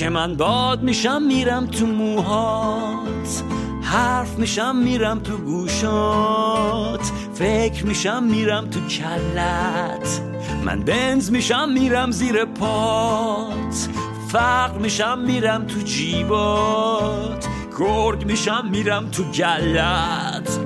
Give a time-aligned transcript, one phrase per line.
[0.00, 3.42] که من باد میشم میرم تو موهات
[3.82, 10.20] حرف میشم میرم تو گوشات فکر میشم میرم تو کلت.
[10.64, 13.88] من بنز میشم میرم زیر پات
[14.28, 17.46] فقر میشم میرم تو جیبات
[17.78, 20.58] گرگ میشم میرم تو گلت.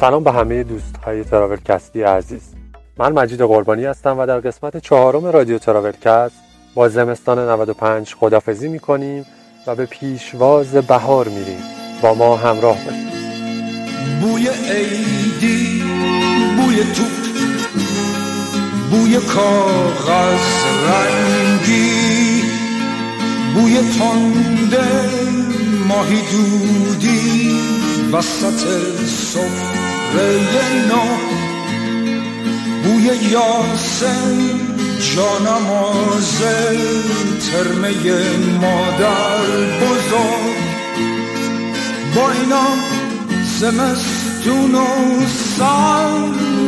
[0.00, 2.55] سلام به همه دوست های تراول کستی عزیز.
[2.98, 6.36] من مجید قربانی هستم و در قسمت چهارم رادیو تراولکست
[6.74, 9.26] با زمستان 95 خدافزی می‌کنیم
[9.66, 11.62] و به پیشواز بهار میریم.
[12.02, 13.06] با ما همراه باشید.
[14.20, 15.82] بوی عیدی
[16.56, 17.16] بوی توپ
[18.90, 22.42] بوی کاغذ رنگی
[23.54, 25.08] بوی تنده
[25.88, 27.60] ماهی دودی
[28.12, 28.60] وسط
[29.06, 30.38] سفره
[30.88, 31.35] نو.
[32.86, 34.36] بوی یاسم
[35.14, 36.42] جانماز
[37.46, 37.90] ترمه
[38.60, 39.46] مادر
[39.80, 40.56] بزرگ.
[42.16, 42.66] با اینا
[43.60, 44.86] زمستون و
[45.58, 46.18] سر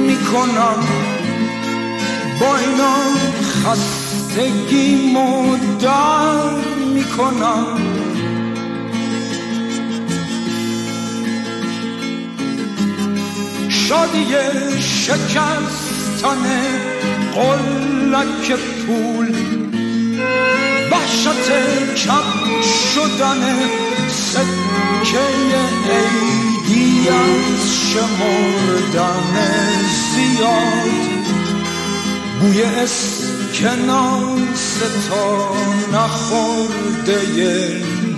[0.06, 0.84] می‌کنم.
[2.40, 2.96] با اینا
[3.64, 6.50] خستگی مدر
[6.94, 7.78] می‌کنم.
[13.68, 14.26] شادی
[14.80, 15.87] شکست
[16.22, 16.44] تن
[17.34, 18.46] قلک
[18.86, 19.34] پول.
[20.90, 21.48] وحشت
[22.04, 22.62] کم
[22.94, 23.42] شدن
[24.08, 25.28] سکه
[25.90, 27.62] عیدی از
[27.92, 29.34] شمردن
[30.14, 31.08] زیاد.
[32.40, 33.98] بوی اسکناس
[35.10, 35.26] تا
[35.92, 37.20] نخورده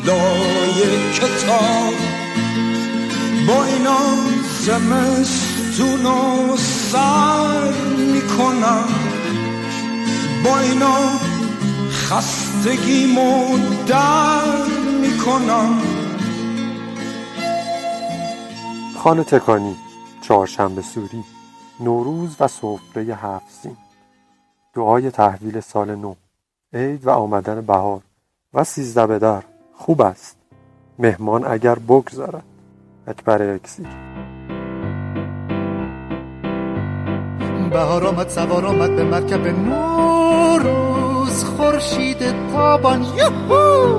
[0.07, 0.81] لای
[1.15, 1.95] کتاب.
[3.47, 4.03] با اینا
[4.61, 6.57] زمستون و
[6.93, 7.73] سر
[8.13, 8.85] می‌کنم.
[10.45, 10.97] با اینا
[11.91, 13.17] خستگی
[13.87, 14.65] در
[15.01, 15.83] می‌کنم.
[18.97, 19.77] خانه تکانی
[20.21, 21.25] چهارشنبه سوری
[21.81, 23.69] نوروز و سفره هفت
[24.75, 26.15] دعای تحویل سال نو.
[26.73, 28.01] عید و آمدن بهار
[28.55, 29.43] و سیزده به در
[29.75, 30.37] خوب است.
[30.99, 32.45] مهمان اگر بگذارد
[33.07, 34.10] اکبر اکسیر.
[37.71, 41.45] بهار آمد سوار آمد به مرکب نوروز.
[41.45, 42.19] خورشید
[42.53, 43.91] تابان یهو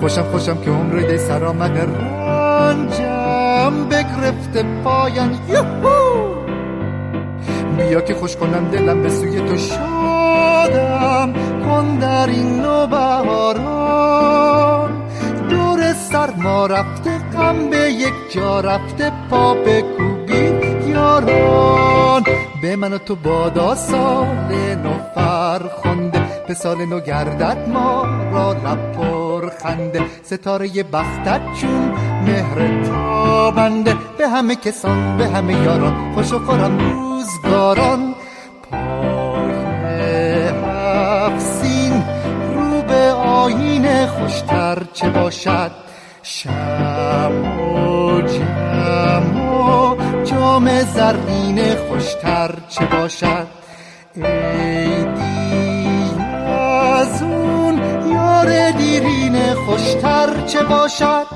[0.00, 6.26] خوشم خوشم که عمر دی سر آمده رنجم بگرفته پایان یهو
[7.76, 11.32] بیا که خوش کنم دلم به سوی تو شادم.
[11.64, 14.90] کن در این نو بهاران.
[15.48, 20.15] دور سرما رفته غم به یک جا رفته پا بکوبی
[21.06, 22.24] یاران
[22.62, 28.92] به من و تو بادا سال نو فرخنده به سال نو گردد ما را لب
[28.92, 30.02] پر خنده.
[30.22, 31.92] ستاره بختت چون
[32.26, 33.96] مهر تابنده.
[34.18, 38.14] به همه کسان به همه یاران خوش و خورم روزگاران.
[43.46, 45.70] آینه خوشتر چه باشد؟
[46.22, 47.32] شب
[50.56, 53.46] جام زرین خوشتر چه باشد؟
[54.14, 55.30] ایدی
[56.94, 57.78] از اون
[58.12, 61.26] یار دیرین خوشتر چه باشد؟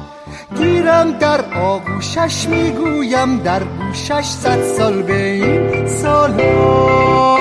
[0.56, 7.36] گیرم در آغوشش می‌گویم در گوشش صد سال به این سالا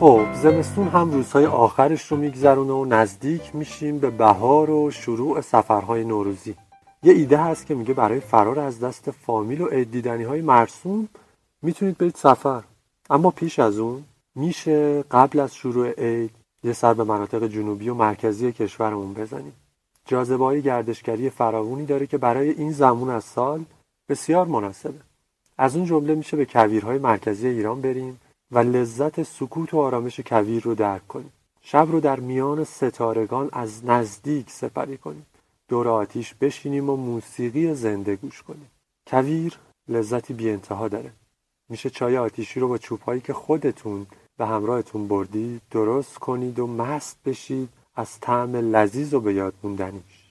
[0.00, 6.04] خب زمستون هم روزهای آخرش رو میگذرونه و نزدیک میشیم به بهار و شروع سفرهای
[6.04, 6.54] نوروزی.
[7.02, 11.08] یه ایده هست که میگه برای فرار از دست فامیل و دیدنی های مرسوم
[11.62, 12.62] می‌تونید برید سفر.
[13.10, 14.04] اما پیش از اون
[14.34, 16.30] میشه قبل از شروع عید
[16.64, 19.52] یه سر به مناطق جنوبی و مرکزی کشورمون بزنیم
[20.06, 23.64] جاذبه های گردشگری فراوونی داره که برای این زمان از سال
[24.08, 25.00] بسیار مناسبه.
[25.58, 30.62] از اون جمله میشه به کویرهای مرکزی ایران بریم و لذت سکوت و آرامش کویر
[30.62, 31.32] رو درک کنیم.
[31.60, 35.26] شب رو در میان ستارگان از نزدیک سپری کنیم.
[35.68, 38.70] دور آتیش بشینیم و موسیقی زنده گوش کنیم.
[39.06, 41.12] کویر لذتی بی انتها داره.
[41.68, 44.06] میشه چای آتیشی رو با چوبهایی که خودتون
[44.36, 50.28] به همراهتون بردید درست کنید و مست بشید از طعم لذیذ و به یاد موندنیش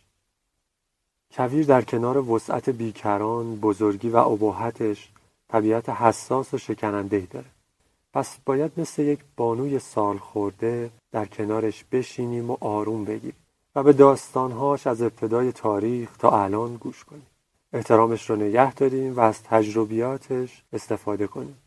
[1.31, 5.10] کویر در کنار وسعت بیکران بزرگی و ابهتش
[5.48, 7.45] طبیعت حساس و شکننده داره.
[8.13, 13.46] پس باید مثل یک بانوی سال خورده در کنارش بشینیم و آروم بگیریم.
[13.77, 17.27] و به داستانهاش از ابتدای تاریخ تا الان گوش کنیم.
[17.74, 21.57] احترامش رو نگه داریم و از تجربیاتش استفاده کنیم.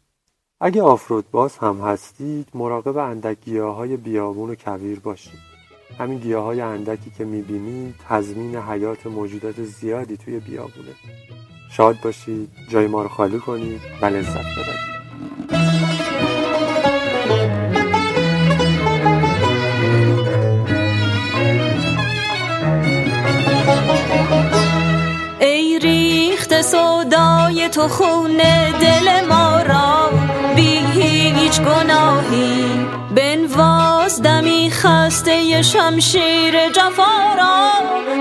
[0.60, 5.40] اگه آفرود باز هم هستید مراقب اندک گیاه های بیابون و کویر باشید.
[5.98, 10.94] همین گیاه های اندکی که می‌بینید تضمین حیات موجودات زیادی توی بیابونه.
[11.70, 14.99] شاد باشید جای ما رو خالی کنید و لذت ببرید.
[26.70, 28.36] سودای تو خون
[28.80, 30.10] دل ما را
[30.56, 32.64] بی هیچ گناهی.
[33.16, 37.70] بنواز دمی خسته شمشیر جفا را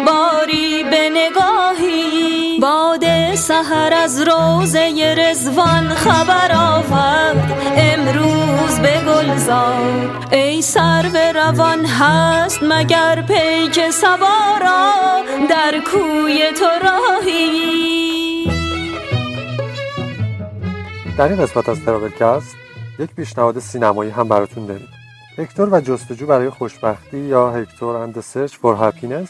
[0.05, 2.59] باری به نگاهی.
[2.61, 7.58] باد سحر از روزه رزوان خبر آورد.
[9.49, 14.93] گلزار ای سرو روان هست مگر پیک سوارا
[15.49, 18.51] در کوی تو راهی؟
[21.17, 22.55] در این قسمت از تراولکست
[22.99, 24.87] یک پیشنهاد سینمایی هم براتون داریم.
[25.37, 29.29] هکتور و جستجو برای خوشبختی یا Hector and Search for Happiness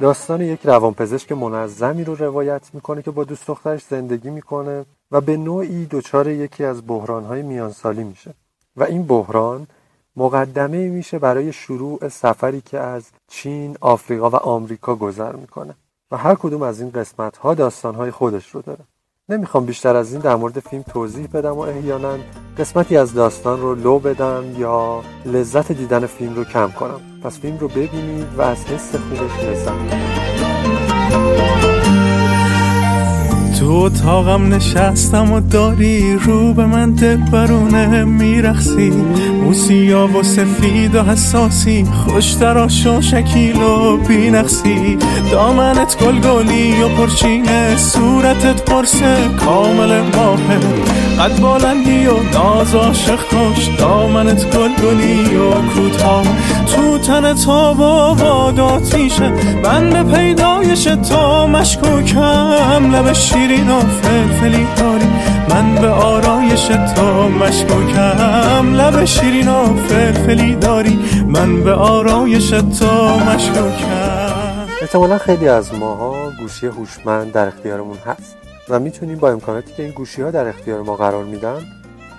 [0.00, 5.36] داستان یک روانپزشک منظمی رو روایت می‌کنه که با دوست دخترش زندگی می‌کنه و به
[5.36, 8.34] نوعی دچار یکی از بحرانهای میانسالی میشه.
[8.76, 9.66] و این بحران
[10.16, 15.74] مقدمه میشه برای شروع سفری که از چین، آفریقا و آمریکا گذر می‌کنه.
[16.10, 18.84] و هر کدوم از این قسمت ها داستان های خودش رو داره.
[19.28, 22.18] نمی‌خوام بیشتر از این در مورد فیلم توضیح بدم و احیانا
[22.58, 27.00] قسمتی از داستان رو لو بدم یا لذت دیدن فیلم رو کم کنم.
[27.22, 30.13] پس فیلم رو ببینید و از حس خوبش لذت ببرید.
[33.64, 38.90] تو اتاقم نشستم و داری رو به من دل برونه میرخسی
[39.42, 44.98] موسیا و سفید و حساسی خوشتراش و شکیل و بینقصی.
[45.30, 49.02] دامنت گلگلی و پرچینه صورتت قرص
[49.44, 50.60] کامل ماهه.
[51.18, 56.24] قد بالندی و ناز عاشق کش دامنت گلگلی و کوتاه
[56.66, 59.32] تو تن تا با واداتیشه
[59.62, 62.94] من به پیدایش تو مشکوکم.
[62.94, 65.06] لب شیرین و فلفلی داری
[65.48, 68.74] من به آرایش تو مشکوکم.
[68.74, 74.66] لب شیرین و فلفلی داری من به آرایش تو مشکوکم.
[74.82, 78.43] احتمالا خیلی از ماها گوشی هوشمند در اختیارمون هست.
[78.68, 81.62] و می‌تونیم با امکاناتی که این گوشی ها در اختیار ما قرار میدن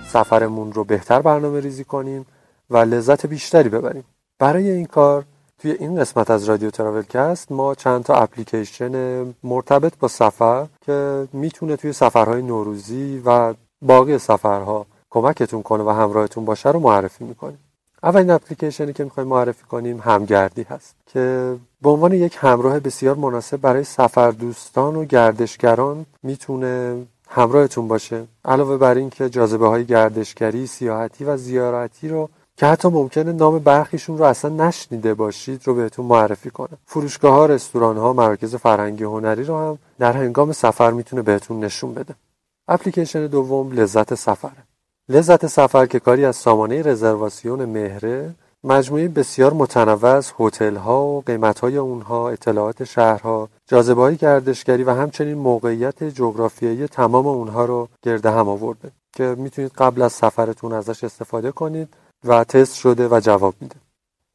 [0.07, 2.25] سفرمون رو بهتر برنامه ریزی کنیم
[2.69, 4.03] و لذت بیشتری ببریم.
[4.39, 5.25] برای این کار
[5.59, 11.75] توی این قسمت از رادیو تراولکست ما چند تا اپلیکیشن مرتبط با سفر که می‌تونه
[11.75, 17.59] توی سفرهای نوروزی و باقی سفرها کمکتون کنه و همراهتون باشه رو معرفی می‌کنیم.
[18.05, 23.57] اولین اپلیکیشنی که می‌خوایم معرفی کنیم همگردی هست که به عنوان یک همراه بسیار مناسب
[23.57, 28.23] برای سفر دوستان و گردشگران می‌تونه همراهتون باشه.
[28.45, 34.17] علاوه بر اینکه جاذبه های گردشگری، سیاحتی و زیارتی رو که حتی ممکنه نام برخیشون
[34.17, 39.43] رو اصلا نشنیده باشید رو بهتون معرفی کنه فروشگاه ها، رستوران ها، مراکز فرهنگی هنری
[39.43, 42.15] رو هم در هنگام سفر می‌تونه بهتون نشون بده.
[42.67, 44.74] اپلیکیشن دوم لذت سفره.
[45.09, 51.21] لذت سفر که کاری از سامانه رزرواسیون مهره مجموعه بسیار متنوع از هتل ها و
[51.25, 57.87] قیمت های اونها اطلاعات شهرها جاذبه های گردشگری و همچنین موقعیت جغرافیایی تمام اونها رو
[58.03, 61.87] گرده هم آورده که می‌تونید قبل از سفرتون ازش استفاده کنید
[62.23, 63.75] و تست شده و جواب میده.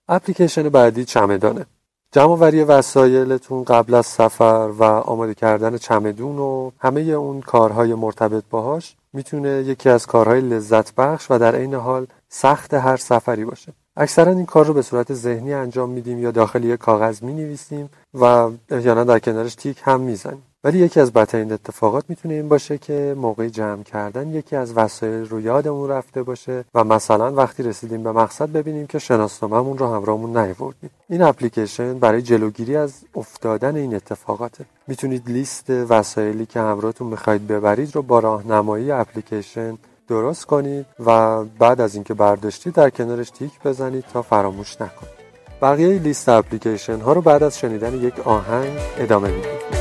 [0.08, 1.66] اپلیکیشن بعدی چمدانه.
[2.12, 8.96] جمعوری وسایلتون قبل از سفر و آماده کردن چمدون و همه اون کارهای مرتبط باهاش
[9.12, 13.72] می‌تونه یکی از کارهای لذت بخش و در عین حال سخت هر سفری باشه.
[13.96, 17.90] اکثرا این کار رو به صورت ذهنی انجام میدیم یا داخل یک کاغذ می نویسیم
[18.14, 18.24] و
[18.70, 20.42] احیانا در کنارش تیک هم می‌زنیم.
[20.64, 25.28] ولی یکی از بدترین اتفاقات می‌تونه این باشه که موقع جمع کردن یکی از وسایل
[25.28, 30.36] رو یادمون رفته باشه و مثلا وقتی رسیدیم به مقصد ببینیم که شناسنامه‌مون رو همراهمون
[30.36, 30.90] نیاوردیم.
[31.08, 34.64] این اپلیکیشن برای جلوگیری از افتادن این اتفاقاته.
[34.86, 41.80] می‌تونید لیست وسایلی که همراهتون می‌خواید ببرید رو با راهنمایی اپلیکیشن درست کنید و بعد
[41.80, 45.20] از اینکه برداشتید در کنارش تیک بزنید تا فراموش نکنید.
[45.62, 49.79] بقیه لیست اپلیکیشن ها رو بعد از شنیدن یک آهنگ ادامه می‌دید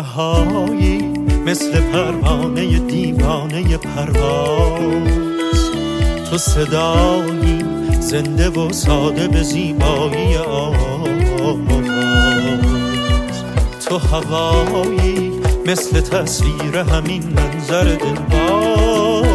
[0.00, 0.98] رهایی
[1.46, 5.70] مثل پروانه دیوانه پرواز.
[6.30, 7.64] تو صدایی
[8.00, 11.10] زنده و ساده به زیبایی آواز.
[13.88, 15.32] تو هوایی
[15.66, 19.26] مثل تصویر همین منظر دلباز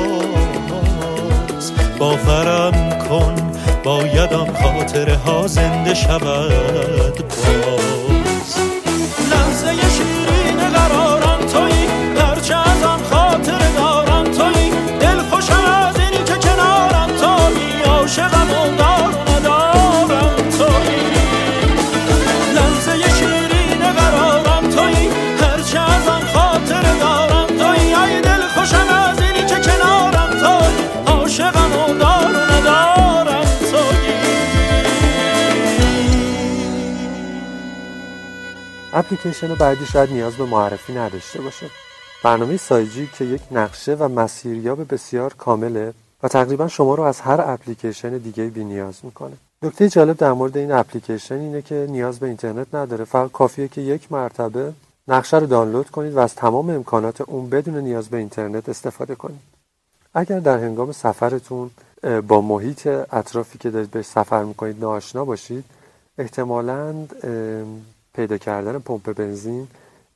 [2.00, 3.36] باورم کن
[3.84, 7.15] باید آن خاطره ها زنده شود.
[38.98, 41.70] اپلیکیشن بعدی شاید نیاز به معرفی نداشته باشه.
[42.24, 47.42] برنامه سایجی که یک نقشه و مسیریاب بسیار کامله و تقریبا شما رو از هر
[47.42, 49.38] اپلیکیشن دیگه بی نیاز می‌کنه.
[49.62, 53.04] نکته جالب در مورد این اپلیکیشن اینه که نیاز به اینترنت نداره.
[53.06, 54.74] فقط کافیه که یک مرتبه
[55.08, 59.40] نقشه رو دانلود کنید و از تمام امکانات اون بدون نیاز به اینترنت استفاده کنید.
[60.14, 61.72] اگر در هنگام سفرتون
[62.28, 65.66] با محیط اطرافی که دارید بهش سفر می‌کنید ناآشنا باشید
[66.18, 66.94] احتمالاً
[68.16, 69.68] پیدا کردن پمپ بنزین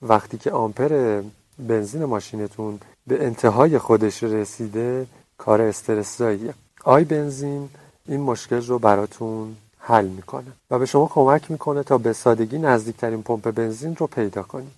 [0.01, 1.22] وقتی که آمپر
[1.60, 6.53] بنزین ماشینتون به انتهای خودش رسیده کار استرسزاییه
[6.84, 7.70] آی بنزین
[8.08, 13.24] این مشکل رو براتون حل می‌کنه و به شما کمک می‌کنه تا به سادگی نزدیکترین
[13.24, 14.72] پمپ بنزین رو پیدا کنید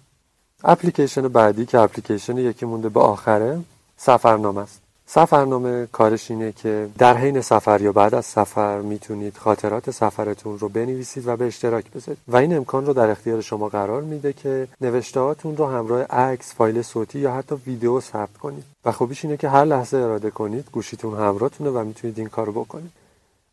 [0.64, 3.60] اپلیکیشن بعدی که اپلیکیشن یکی مونده به آخره
[3.98, 4.81] سفرنامه است.
[5.14, 10.70] سفرنامه کارش اینه که در حین سفر یا بعد از سفر می‌تونید خاطرات سفرتون رو
[10.70, 12.18] بنویسید و به اشتراک بذارید.
[12.28, 16.82] و این امکان رو در اختیار شما قرار میده که نوشتهاتون رو همراه عکس، فایل
[16.82, 18.64] صوتی یا حتی ویدیو ثبت کنید.
[18.86, 22.52] و خوبیش اینه که هر لحظه اراده کنید گوشیتون همراهتونه و می‌تونید این کار رو
[22.52, 22.92] بکنید.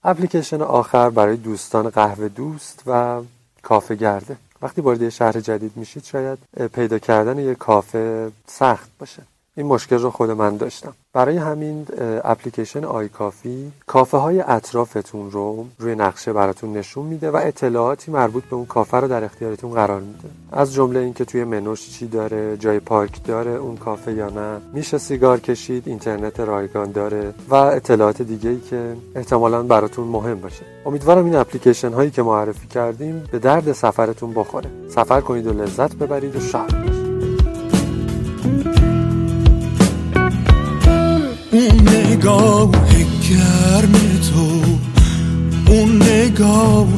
[0.05, 3.23] اپلیکیشن آخر برای دوستان قهوه دوست و
[3.62, 4.37] کافه گرده.
[4.62, 6.38] وقتی وارد شهر جدید میشید شاید
[6.73, 9.23] پیدا کردن یه کافه سخت باشه.
[9.59, 10.95] این مشکل رو خود من داشتم.
[11.12, 11.87] برای همین
[12.25, 18.45] اپلیکیشن آی کافی کافه های اطرافتون رو روی نقشه براتون نشون میده و اطلاعاتی مربوط
[18.45, 20.29] به اون کافه رو در اختیارتون قرار میده.
[20.53, 24.61] از جمله اینکه توی منوش چی داره جای پارک داره اون کافه یا نه.
[24.73, 30.65] میشه سیگار کشید اینترنت رایگان داره و اطلاعات دیگه ای که احتمالا براتون مهم باشه.
[30.87, 34.71] امیدوارم این اپلیکیشن هایی که معرفی کردیم به درد سفرتون بخوره.
[34.88, 38.78] سفر کنید و لذت ببرید و شاد باشید.
[42.19, 42.71] نگاه
[43.31, 43.95] گرم
[44.29, 44.63] تو
[45.73, 46.89] اون نگاه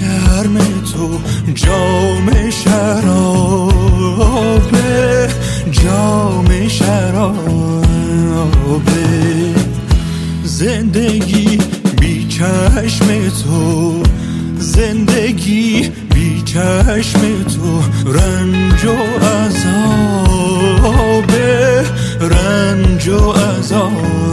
[0.00, 0.58] گرم
[0.92, 1.06] تو.
[1.54, 3.88] جام شرابه
[5.70, 7.80] جام شرابه
[10.44, 11.58] زندگی
[12.00, 14.02] بی چشم تو
[14.58, 17.82] زندگی بی چشم تو.
[18.10, 18.96] رنج و
[19.26, 20.70] عذابه
[22.20, 24.29] رنج و عذابه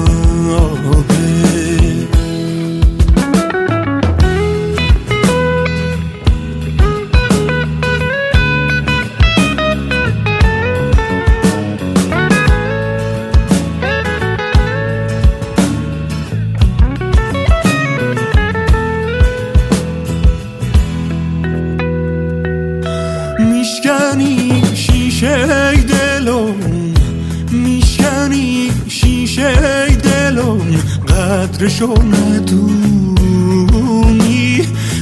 [31.77, 33.67] قدرشو ندونی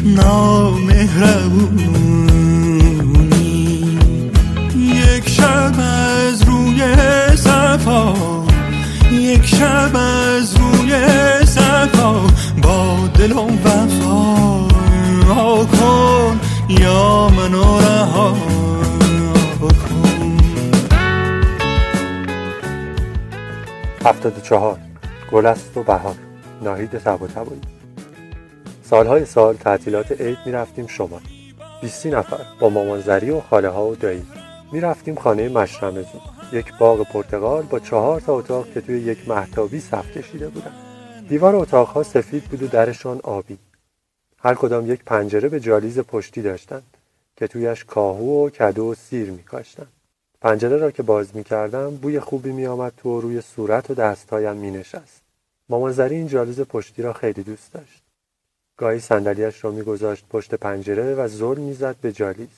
[0.06, 1.08] نامهربونی
[4.76, 6.82] یک شب از روی
[7.36, 8.14] صفا
[9.12, 10.92] یک شب از روی
[11.46, 12.22] صفا.
[12.62, 14.66] با دلم وفا
[15.66, 16.40] کن
[16.70, 18.34] یا منو رها
[19.62, 20.38] کن
[24.06, 24.80] 74
[25.32, 26.25] گل است و بهار.
[26.66, 27.62] ناهید طباطبایی
[28.84, 31.22] سالهای سال تعطیلات عید می‌رفتیم شما.
[31.82, 34.26] 20 نفر با مامانزری و خاله ها و دایی.
[34.72, 40.18] می‌رفتیم خانه مشرمزون یک باغ پرتقال با چهار تا اتاق که توی یک محتابی صف
[40.18, 40.72] کشیده بودن.
[41.30, 43.58] دیوار اتاقها سفید بود و درشان آبی.
[44.40, 46.98] هر کدام یک پنجره به جالیز پشتی داشتند
[47.36, 49.92] که تویش کاهو و کدو و سیر میکاشتند.
[50.42, 55.25] پنجره را که باز می‌کردم بوی خوبی میآمد تو روی صورت و دستهایم مینشست.
[55.70, 58.02] مامانزری این جالیز پشتی را خیلی دوست داشت
[58.78, 62.50] گاهی صندلیاش را میگذاشت پشت پنجره و زل می‌زد به جالیز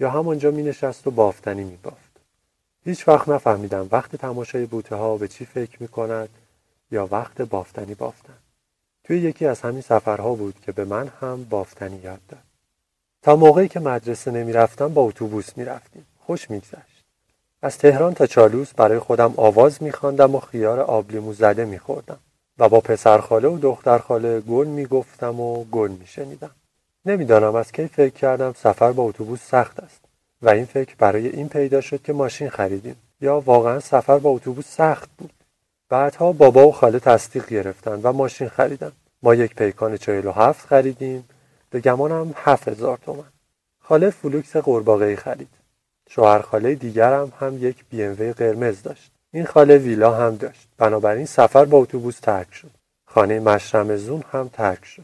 [0.00, 2.10] یا همانجا می نشست و بافتنی می بافت.
[2.84, 6.28] هیچ وقت نفهمیدم وقت تماشای بوته ها به چی فکر می کند
[6.90, 8.36] یا وقت بافتنی بافتن.
[9.04, 12.40] توی یکی از همین سفرها بود که به من هم بافتنی یاد داد.
[13.22, 16.06] تا موقعی که مدرسه نمی رفتم با اتوبوس می رفتیم.
[16.18, 17.04] خوش می گذشت.
[17.62, 22.18] از تهران تا چالوس برای خودم آواز می خواندم و خیار آبلیمو زده می خوردم.
[22.60, 26.50] و با پسرخاله و دخترخاله گل می گفتم و گل می شنیدم.
[27.06, 30.00] نمی‌دانم از کی فکر کردم سفر با اتوبوس سخت است
[30.42, 32.96] و این فکر برای این پیدا شد که ماشین خریدیم.
[33.20, 35.32] یا واقعا سفر با اتوبوس سخت بود.
[35.88, 38.92] بعدها بابا و خاله تصدیق گرفتن و ماشین خریدن.
[39.22, 41.24] ما یک پیکان چهل و هفت خریدیم.
[41.70, 43.24] به گمانم هفت هزار تومن
[43.80, 45.48] خاله فولکس قورباغه خرید.
[46.08, 49.12] شوهر خاله دیگرم هم یک بی قرمز داشت.
[49.32, 50.68] این خاله ویلا هم داشت.
[50.78, 52.70] بنابراین سفر با اتوبوس ترک شد.
[53.06, 55.02] خانه مشرمزون هم ترک شد.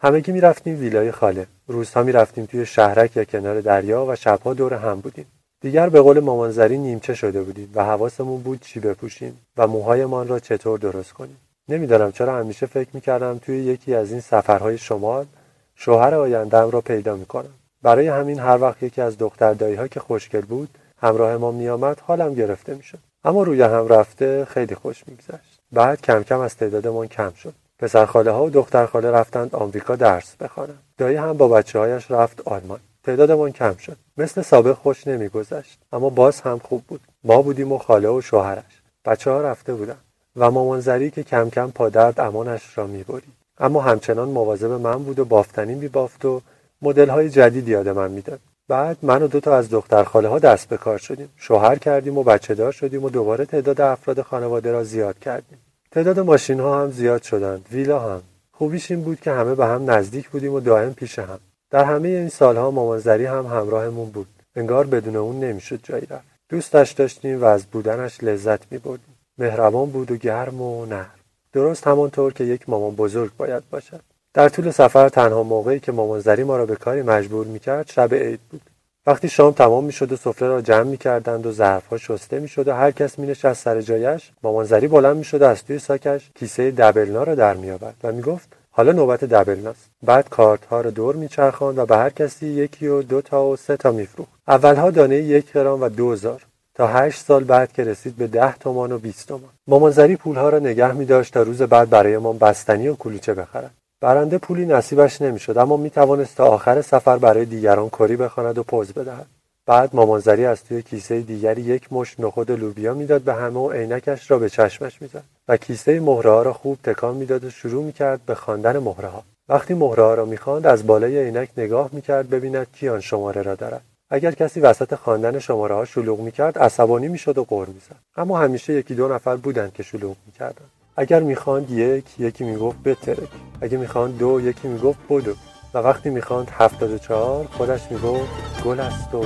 [0.00, 1.46] همگی می‌رفتیم ویلای خاله.
[1.66, 5.26] روزها می‌رفتیم توی شهرک یا کنار دریا و شبها دور هم بودیم.
[5.60, 10.38] دیگر به قول مامانزری نیمچه شده بودیم و حواسمون بود چی بپوشیم و موهایمان را
[10.38, 11.36] چطور درست کنیم.
[11.68, 15.26] نمی‌دانم چرا همیشه فکر می‌کردم توی یکی از این سفرهای شمال
[15.74, 17.54] شوهر آیندهم را پیدا می‌کنم.
[17.82, 20.68] برای همین هر وقت یکی از دختر دایی ها که خوشگل بود
[21.02, 22.98] همراه ما میآمد حالم گرفته می‌شد.
[23.24, 25.60] اما روی هم رفته خیلی خوش میگذشت.
[25.72, 27.54] بعد کم کم از تعدادمان کم شد.
[27.78, 30.82] پسرخاله ها و دخترخاله رفتند آمریکا درس بخوانند.
[30.98, 32.80] دایی هم با بچه هایش رفت آلمان.
[33.04, 33.96] تعدادمان کم شد.
[34.16, 35.78] مثل سابق خوش نمیگذشت.
[35.92, 37.00] اما باز هم خوب بود.
[37.24, 38.82] ما بودیم و خاله و شوهرش.
[39.04, 39.96] بچه ها رفته بودن
[40.36, 43.38] و مامانزری که کم کم پادرد امانش را می‌برید.
[43.58, 46.40] اما همچنان مواظب من بود و بافتنی میبافت و
[46.82, 48.40] مدل های جدید یاد من می‌داد.
[48.68, 51.28] بعد من و دو تا از دختر خاله ها دست به کار شدیم.
[51.36, 55.58] شوهر کردیم و بچه دار شدیم و دوباره تعداد افراد خانواده را زیاد کردیم.
[55.90, 57.66] تعداد ماشین ها هم زیاد شدند.
[57.72, 58.22] ویلا هم.
[58.52, 61.38] خوبیش این بود که همه به هم نزدیک بودیم و دائم پیش هم.
[61.70, 64.26] در همه این سالها مامانزری هم همراهمون بود.
[64.56, 66.24] انگار بدون اون نمی‌شد جایی رفت.
[66.48, 69.14] دوستش داشتیم و از بودنش لذت میبردیم.
[69.38, 71.10] مهربان بود و گرم و نرم.
[71.52, 74.00] درست همانطور که یک مامان بزرگ باید باشد.
[74.34, 78.40] در طول سفر تنها موقعی که مامانزری ما را به کاری مجبور می‌کرد شب عید
[78.50, 78.60] بود.
[79.08, 82.90] وقتی شام تمام می‌شد و سفره را جمع می‌کردند و ظرفها شسته می‌شد و هر
[82.90, 87.54] کس مینشست سر جایش مامانزری بلند می‌شد و از توی ساکش کیسه دبلنا را در
[87.54, 89.90] میآورد و می‌گفت حالا نوبت دبلناست.
[90.02, 93.56] بعد کارت ها را دور میچرخاند و به هر کسی یکی و دو تا و
[93.56, 94.32] سه تا میفروخت.
[94.48, 96.42] اولها دانه یک گرام و دوزار
[96.74, 99.50] تا هشت سال بعد که رسید به ده تومان و بیست تومان.
[99.66, 103.70] مامانزری پولها را نگه می داشت تا روز بعد برایمان بستنی و کلوچه بخرد.
[104.00, 108.62] برنده پولی نصیبش نمی‌شد اما می توانست تا آخر سفر برای دیگران کری بخواند و
[108.62, 109.26] پوز بدهد.
[109.66, 114.30] بعد مامانزری از توی کیسه دیگری یک مشت نخود لوبیا می‌داد به همه و عینکش
[114.30, 115.22] را به چشمش می‌زد.
[115.48, 119.22] و کیسه مهره ها را خوب تکان می‌داد و شروع می‌کرد به خواندن مهره ها
[119.48, 123.54] وقتی مهره ها را می‌خواند از بالای عینک نگاه می‌کرد ببیند کی آن شماره را
[123.54, 123.82] دارد.
[124.10, 127.96] اگر کسی وسط خواندن شماره ها شلوغ می‌کرد عصبانی می‌شد و غر می‌زد.
[128.16, 130.70] اما همیشه یکی دو نفر بودند که شلوغ می‌کردند.
[130.98, 133.28] اگر می‌خواند یک یکی می‌گفت بترک.
[133.62, 135.32] اگه می‌خواند دو یکی می‌گفت بدو.
[135.74, 139.22] و وقتی می‌خواند هفتاد و چهار خودش می‌گفت گل است و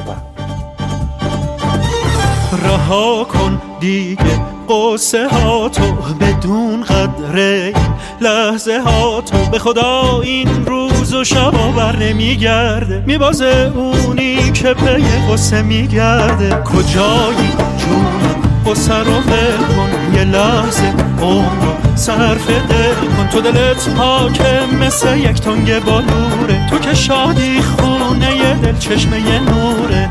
[2.64, 5.82] رها کن دیگه قصه ها تو
[6.20, 7.72] بدون قدره
[8.20, 13.04] لحظه ها تو به خدا این روز و شبا بر نمیگرده.
[13.06, 16.62] میبازه اونی که پی قصه میگرده.
[16.62, 19.20] کجایی جونم؟ قصه رو
[19.76, 20.01] کن.
[20.22, 23.28] یه لحظه عمر صرف دل کن.
[23.32, 30.10] تو دلت پاکه مثل یک تنگ بالوره تو که شادی خونه دل چشمه نوره.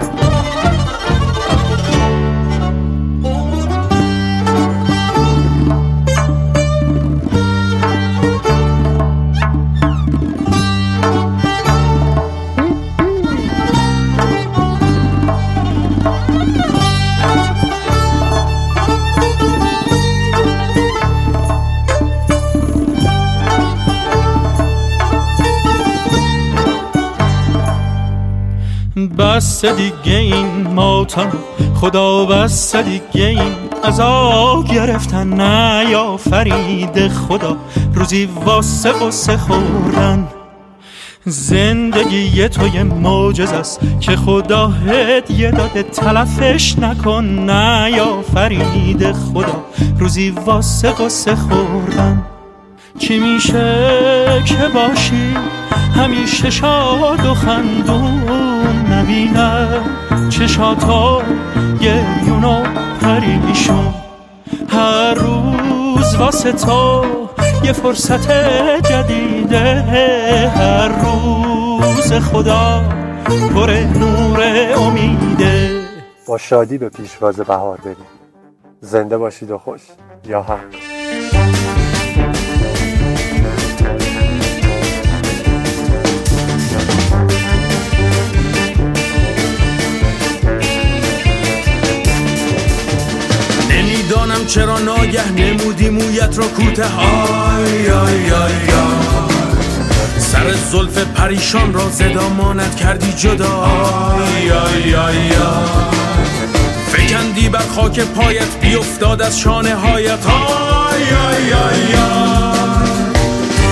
[29.07, 31.31] بس دیگه این ماتم
[31.75, 37.57] خدا بس دیگه این عذاب گرفتن نه یا فرید خدا؟
[37.93, 40.27] روزی واسه قصه خوردن
[41.25, 42.31] زندگی
[42.73, 49.65] یه معجز است که خدا هدیه داده تلفش نکن نه یا فرید خدا؟
[49.99, 52.23] روزی واسه قصه خوردن.
[52.99, 55.33] چی میشه که باشی؟
[55.95, 58.60] همیشه شاد و خندون.
[59.01, 59.83] نبینم
[60.29, 61.21] چشاتا
[61.81, 62.63] گریون و
[63.01, 63.93] پریشون
[64.69, 67.05] هر روز واسه تو
[67.63, 68.31] یه فرصت
[68.89, 69.83] جدیده.
[70.55, 72.83] هر روز خدا
[73.25, 74.41] پر نور
[74.75, 75.81] امیده.
[76.27, 77.95] با شادی به پیشواز بهار بریم.
[78.81, 79.81] زنده باشید و خوش
[80.25, 80.59] یا هم
[94.53, 98.53] چرا ناگه نمودی مویت را کوته آی آی آی
[100.17, 105.31] سر زلف پریشان را زدامانت کردی جدا آی آی آی
[106.91, 111.95] فکندی بر خاک پایت بیافتاد از شانه هایت آی آی آی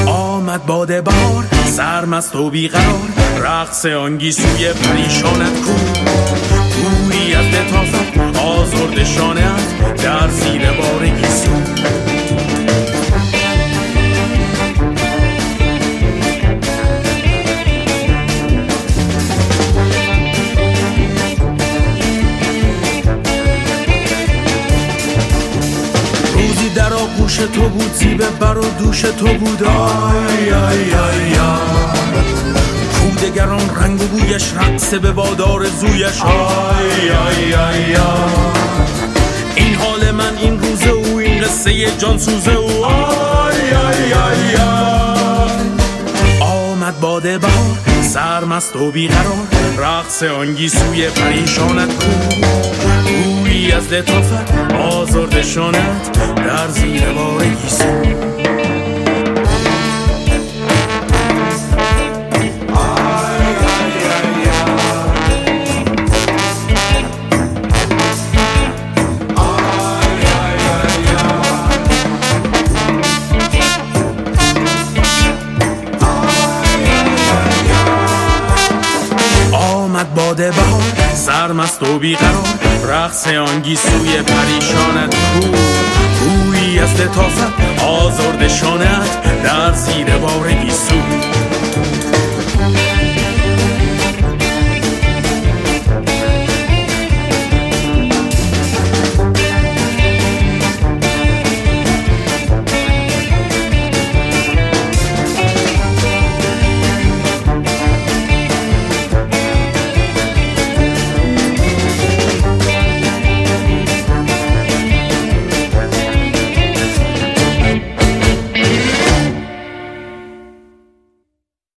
[0.05, 2.99] آمد باد بهار سرمست و بیقرار.
[3.43, 5.73] رقص آنگی سوی پریشانت کو.
[6.81, 7.45] گویی از
[8.73, 11.51] آزرد شانت در زیر بار گیسو.
[26.33, 29.63] روزی در آغوش تو بود زیبه بر و دوش تو بود.
[29.63, 31.39] آی آی آی
[32.99, 36.21] کودگران رنگ و بویش رقص به بادار زویش.
[36.21, 38.08] آی آی آی این
[41.85, 42.85] جان سوزه او.
[42.85, 44.55] آی آی آی
[46.41, 52.11] آمد باده بهار سرمست و بیقرار رقص آنگی سوی پریشانت کو.
[53.09, 58.28] گویی از لطافت آزرد شانت در زیر بار گیسو
[79.51, 80.81] آمد باده بهار
[81.13, 82.47] سرمست و بیقرار.
[82.89, 85.47] رقص آنگی سوی پریشانت کو.
[86.19, 90.95] گویی از لطافت آزرد شانت در زیر بار گیسو